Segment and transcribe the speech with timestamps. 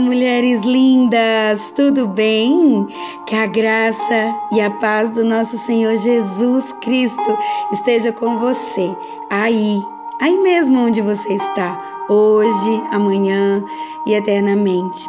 [0.00, 2.86] mulheres lindas, tudo bem?
[3.26, 7.38] Que a graça e a paz do nosso Senhor Jesus Cristo
[7.72, 8.96] esteja com você,
[9.28, 9.82] aí,
[10.20, 13.62] aí mesmo onde você está, hoje, amanhã
[14.06, 15.08] e eternamente.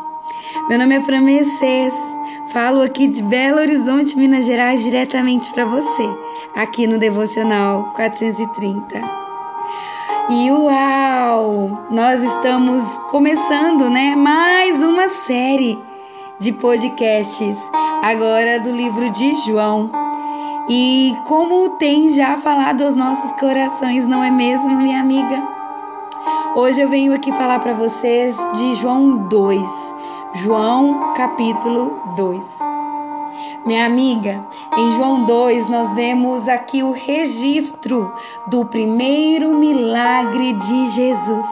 [0.68, 1.24] Meu nome é Fran
[2.52, 6.04] falo aqui de Belo Horizonte, Minas Gerais, diretamente para você,
[6.56, 9.21] aqui no Devocional 430.
[10.30, 11.86] E uau!
[11.90, 14.16] Nós estamos começando, né?
[14.16, 15.78] Mais uma série
[16.40, 17.58] de podcasts,
[18.04, 19.90] agora do livro de João.
[20.70, 25.42] E como tem já falado aos nossos corações, não é mesmo, minha amiga?
[26.56, 29.96] Hoje eu venho aqui falar para vocês de João 2.
[30.36, 32.60] João capítulo 2.
[33.64, 34.44] Minha amiga,
[34.76, 38.12] em João 2 nós vemos aqui o registro
[38.48, 41.46] do primeiro milagre de Jesus.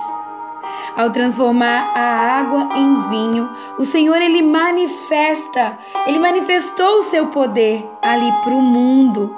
[0.97, 7.87] Ao transformar a água em vinho, o Senhor ele manifesta, ele manifestou o seu poder
[8.01, 9.35] ali para o mundo.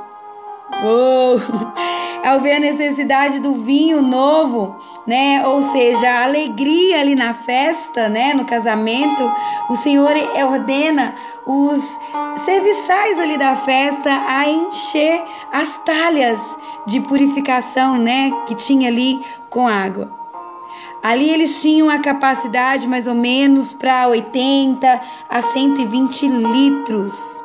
[0.83, 1.37] Oh,
[2.23, 5.43] ao ver a necessidade do vinho novo, né?
[5.45, 8.33] Ou seja, a alegria ali na festa, né?
[8.33, 9.31] No casamento,
[9.69, 10.11] o Senhor
[10.49, 11.97] ordena os
[12.37, 18.31] serviçais ali da festa a encher as talhas de purificação, né?
[18.47, 20.19] Que tinha ali com água.
[21.03, 27.43] Ali eles tinham a capacidade mais ou menos para 80 a 120 litros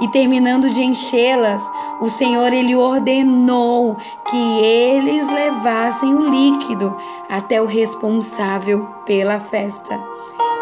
[0.00, 1.62] e terminando de enchê-las,
[2.00, 3.96] o Senhor ele ordenou
[4.28, 6.96] que eles levassem o líquido
[7.28, 10.00] até o responsável pela festa.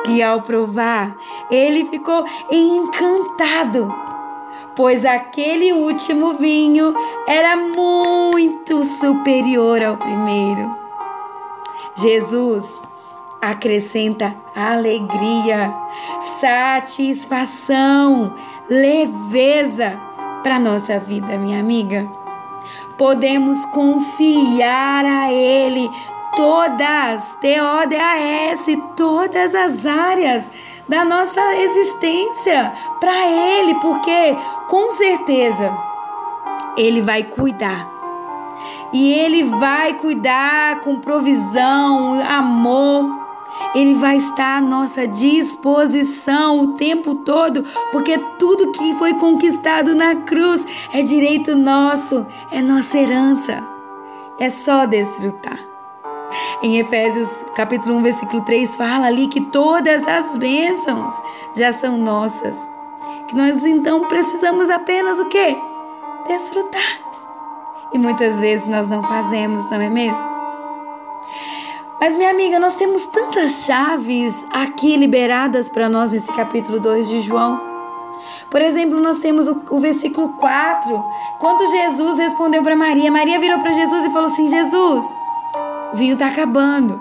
[0.05, 1.17] Que ao provar,
[1.51, 3.93] ele ficou encantado,
[4.75, 6.95] pois aquele último vinho
[7.27, 10.77] era muito superior ao primeiro.
[11.97, 12.81] Jesus
[13.41, 15.75] acrescenta alegria,
[16.41, 18.35] satisfação,
[18.69, 20.01] leveza
[20.43, 22.09] para nossa vida, minha amiga.
[22.97, 25.89] Podemos confiar a Ele
[26.37, 30.51] todas, T-O-D-A-S, todas as áreas
[30.89, 34.37] da nossa existência para Ele, porque
[34.69, 35.77] com certeza
[36.77, 37.97] Ele vai cuidar
[38.93, 42.76] e Ele vai cuidar com provisão, amor.
[43.77, 50.17] Ele vai estar à nossa disposição o tempo todo, porque tudo que foi conquistado na
[50.17, 50.65] cruz
[50.95, 53.63] é direito nosso, é nossa herança.
[54.39, 55.59] É só desfrutar.
[56.63, 61.23] Em Efésios capítulo 1, versículo 3 fala ali que todas as bênçãos
[61.55, 62.57] já são nossas.
[63.29, 65.55] Que nós então precisamos apenas o quê?
[66.27, 66.99] Desfrutar.
[67.93, 70.36] E muitas vezes nós não fazemos, não é mesmo?
[71.99, 77.21] Mas, minha amiga, nós temos tantas chaves aqui liberadas para nós nesse capítulo 2 de
[77.23, 77.59] João.
[78.51, 81.05] Por exemplo, nós temos o, o versículo 4,
[81.39, 83.11] quando Jesus respondeu para Maria.
[83.11, 85.05] Maria virou para Jesus e falou assim: Jesus,
[85.93, 87.01] o vinho está acabando.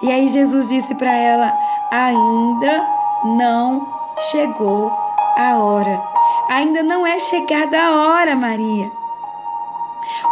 [0.00, 1.52] E aí Jesus disse para ela:
[1.90, 2.86] Ainda
[3.24, 3.88] não
[4.30, 4.92] chegou
[5.36, 6.02] a hora.
[6.48, 8.92] Ainda não é chegada a hora, Maria.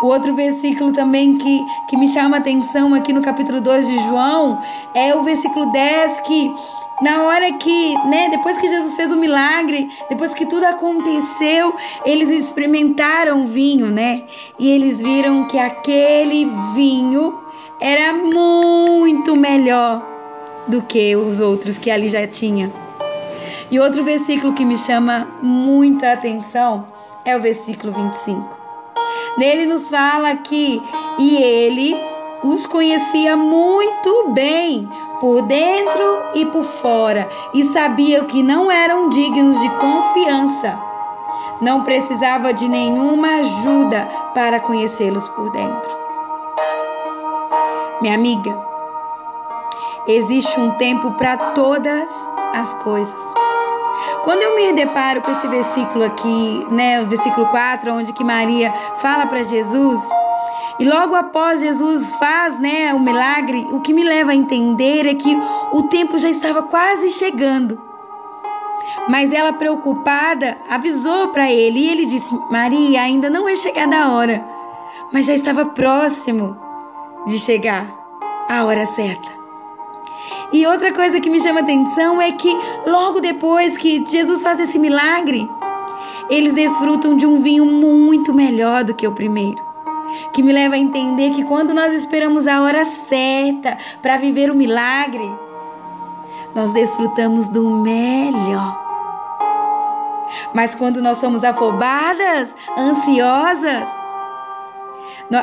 [0.02, 3.98] O outro versículo também que, que me chama a atenção aqui no capítulo 2 de
[4.04, 4.60] João
[4.94, 6.54] é o versículo 10 que
[7.02, 11.74] na hora que, né, depois que Jesus fez o milagre, depois que tudo aconteceu,
[12.04, 14.22] eles experimentaram vinho, né?
[14.58, 17.40] E eles viram que aquele vinho
[17.80, 20.06] era muito melhor
[20.68, 22.72] do que os outros que ali já tinha.
[23.70, 26.86] E outro versículo que me chama muita atenção
[27.24, 28.63] é o versículo 25.
[29.36, 30.82] Nele nos fala que
[31.18, 31.96] e ele
[32.44, 39.58] os conhecia muito bem, por dentro e por fora, e sabia que não eram dignos
[39.58, 40.78] de confiança.
[41.60, 45.90] Não precisava de nenhuma ajuda para conhecê-los por dentro.
[48.02, 48.54] Minha amiga,
[50.06, 52.10] existe um tempo para todas
[52.52, 53.43] as coisas.
[54.22, 58.72] Quando eu me deparo com esse versículo aqui, né, o versículo 4, onde que Maria
[58.96, 60.00] fala para Jesus,
[60.78, 65.14] e logo após Jesus faz, né, o milagre, o que me leva a entender é
[65.14, 65.38] que
[65.72, 67.80] o tempo já estava quase chegando.
[69.08, 74.12] Mas ela preocupada avisou para ele e ele disse: "Maria, ainda não é chegada a
[74.12, 74.46] hora,
[75.12, 76.56] mas já estava próximo
[77.26, 77.86] de chegar
[78.48, 79.43] a hora certa."
[80.52, 82.56] E outra coisa que me chama atenção é que
[82.86, 85.50] logo depois que Jesus faz esse milagre,
[86.28, 89.62] eles desfrutam de um vinho muito melhor do que o primeiro.
[90.32, 94.54] Que me leva a entender que quando nós esperamos a hora certa para viver o
[94.54, 95.28] milagre,
[96.54, 98.82] nós desfrutamos do melhor.
[100.54, 103.88] Mas quando nós somos afobadas, ansiosas,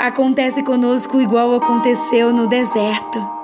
[0.01, 3.40] acontece conosco igual aconteceu no deserto.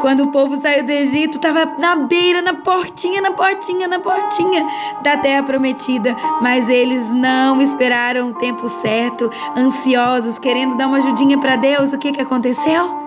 [0.00, 4.66] Quando o povo saiu do Egito, estava na beira, na portinha, na portinha, na portinha
[5.02, 6.16] da terra prometida.
[6.40, 11.92] Mas eles não esperaram o tempo certo, ansiosos, querendo dar uma ajudinha para Deus.
[11.92, 12.98] O que, que aconteceu?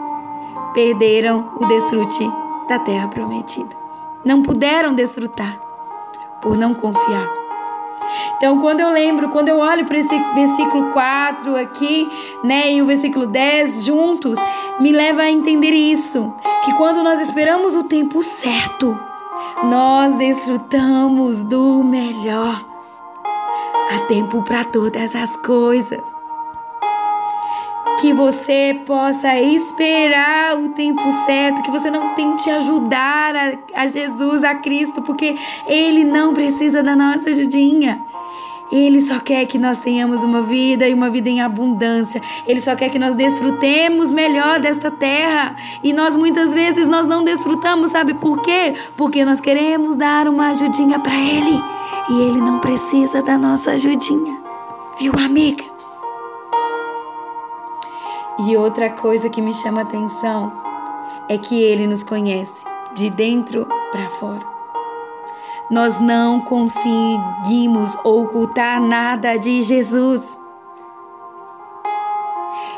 [0.73, 2.29] Perderam o desfrute
[2.67, 3.75] da terra prometida.
[4.23, 5.59] Não puderam desfrutar
[6.41, 7.42] por não confiar.
[8.37, 12.09] Então, quando eu lembro, quando eu olho para esse versículo 4 aqui,
[12.43, 14.39] né, e o versículo 10 juntos,
[14.79, 16.33] me leva a entender isso,
[16.63, 18.97] que quando nós esperamos o tempo certo,
[19.63, 22.63] nós desfrutamos do melhor.
[23.91, 26.22] Há tempo para todas as coisas.
[28.03, 34.43] Que você possa esperar o tempo certo, que você não tente ajudar a, a Jesus,
[34.43, 38.05] a Cristo, porque Ele não precisa da nossa ajudinha.
[38.69, 42.21] Ele só quer que nós tenhamos uma vida e uma vida em abundância.
[42.45, 45.55] Ele só quer que nós desfrutemos melhor desta terra.
[45.81, 48.73] E nós muitas vezes nós não desfrutamos, sabe por quê?
[48.97, 51.63] Porque nós queremos dar uma ajudinha para ele
[52.09, 54.43] e ele não precisa da nossa ajudinha.
[54.99, 55.72] Viu, amiga?
[58.39, 60.51] E outra coisa que me chama atenção
[61.29, 62.65] é que ele nos conhece
[62.95, 64.53] de dentro para fora
[65.69, 70.37] nós não conseguimos ocultar nada de Jesus.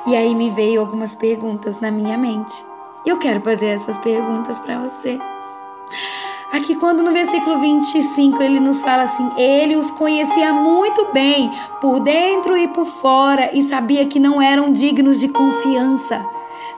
[0.07, 2.66] E aí me veio algumas perguntas na minha mente.
[3.06, 5.19] Eu quero fazer essas perguntas para você.
[6.51, 11.51] Aqui, quando no versículo 25 ele nos fala assim: Ele os conhecia muito bem,
[11.81, 16.25] por dentro e por fora, e sabia que não eram dignos de confiança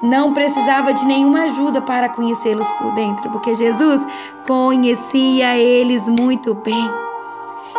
[0.01, 4.05] não precisava de nenhuma ajuda para conhecê-los por dentro, porque Jesus
[4.45, 6.89] conhecia eles muito bem.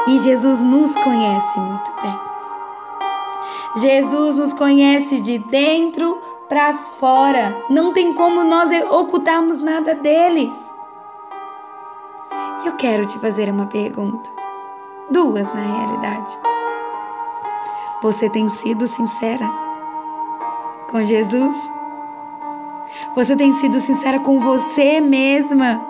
[0.08, 2.18] E Jesus nos conhece muito bem.
[3.76, 6.18] Jesus nos conhece de dentro
[6.48, 7.54] para fora.
[7.68, 10.52] Não tem como nós ocultarmos nada dele.
[12.68, 14.28] Eu quero te fazer uma pergunta.
[15.10, 16.38] Duas, na realidade.
[18.02, 19.48] Você tem sido sincera
[20.90, 21.72] com Jesus?
[23.14, 25.82] Você tem sido sincera com você mesma?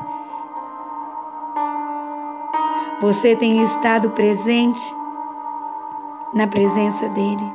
[3.01, 4.95] Você tem estado presente
[6.33, 7.53] na presença dele?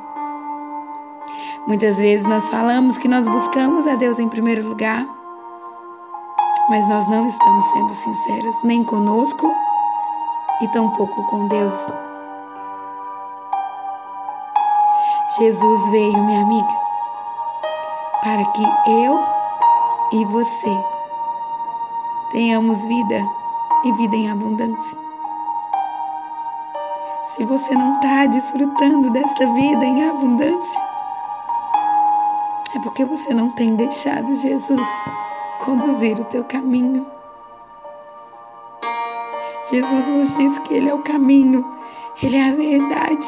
[1.66, 5.08] Muitas vezes nós falamos que nós buscamos a Deus em primeiro lugar,
[6.68, 9.54] mas nós não estamos sendo sinceras nem conosco
[10.62, 11.74] e tampouco com Deus.
[15.38, 16.74] Jesus veio, minha amiga,
[18.22, 19.24] para que eu
[20.12, 20.84] e você
[22.30, 23.20] tenhamos vida
[23.84, 24.98] e vida em abundância.
[27.24, 30.80] Se você não está desfrutando desta vida em abundância,
[32.74, 34.80] é porque você não tem deixado Jesus
[35.64, 37.06] conduzir o teu caminho.
[39.70, 41.64] Jesus nos diz que Ele é o caminho,
[42.22, 43.26] Ele é a verdade,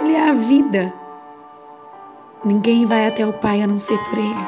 [0.00, 0.94] Ele é a vida.
[2.42, 4.46] Ninguém vai até o Pai a não ser por Ele.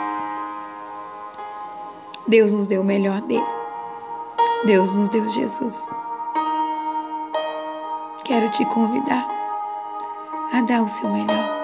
[2.27, 3.47] Deus nos deu o melhor dele.
[4.65, 5.91] Deus nos deu Jesus.
[8.25, 9.27] Quero te convidar
[10.53, 11.59] a dar o seu melhor.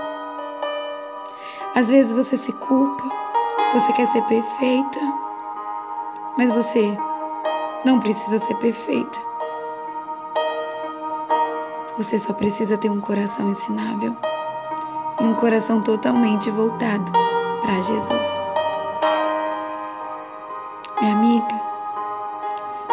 [1.74, 3.04] Às vezes você se culpa,
[3.72, 5.23] você quer ser perfeita,
[6.36, 6.96] mas você
[7.84, 9.18] não precisa ser perfeita.
[11.96, 14.16] Você só precisa ter um coração ensinável
[15.20, 17.12] e um coração totalmente voltado
[17.62, 18.40] para Jesus.
[21.00, 21.62] Minha amiga,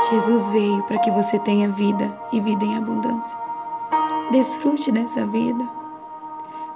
[0.10, 3.38] Jesus veio para que você tenha vida e vida em abundância.
[4.32, 5.68] Desfrute dessa vida.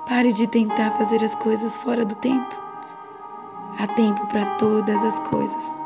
[0.07, 2.55] Pare de tentar fazer as coisas fora do tempo.
[3.77, 5.84] Há tempo para todas as coisas.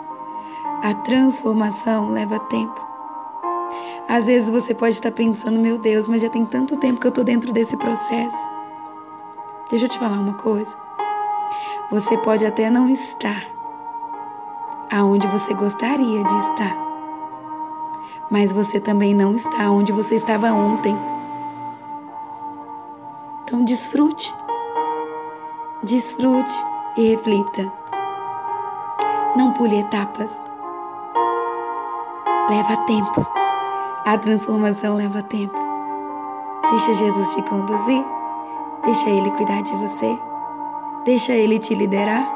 [0.81, 2.87] A transformação leva tempo.
[4.07, 7.09] Às vezes você pode estar pensando, meu Deus, mas já tem tanto tempo que eu
[7.09, 8.49] estou dentro desse processo.
[9.69, 10.75] Deixa eu te falar uma coisa.
[11.91, 13.43] Você pode até não estar
[14.89, 16.77] aonde você gostaria de estar.
[18.31, 20.97] Mas você também não está onde você estava ontem.
[23.43, 24.33] Então desfrute.
[25.83, 26.53] Desfrute
[26.95, 27.69] e reflita.
[29.35, 30.48] Não pule etapas.
[32.49, 33.27] Leva tempo.
[34.05, 35.53] A transformação leva tempo.
[36.71, 38.03] Deixa Jesus te conduzir.
[38.83, 40.19] Deixa Ele cuidar de você.
[41.05, 42.27] Deixa Ele te liderar.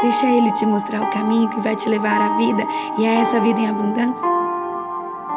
[0.00, 3.38] Deixa Ele te mostrar o caminho que vai te levar à vida e a essa
[3.38, 4.26] vida em abundância.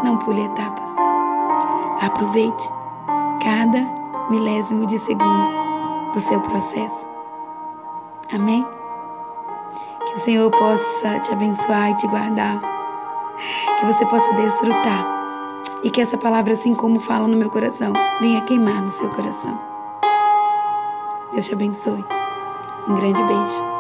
[0.04, 0.90] Não pule etapas.
[2.02, 2.72] Aproveite
[3.44, 3.86] cada
[4.30, 5.52] milésimo de segundo
[6.14, 7.10] do seu processo.
[8.34, 8.66] Amém?
[10.06, 12.77] Que o Senhor possa te abençoar e te guardar.
[13.80, 15.06] Que você possa desfrutar.
[15.84, 19.60] E que essa palavra, assim como fala no meu coração, venha queimar no seu coração.
[21.32, 22.04] Deus te abençoe.
[22.88, 23.77] Um grande beijo.